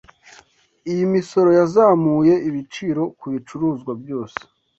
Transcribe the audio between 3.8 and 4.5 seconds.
byose.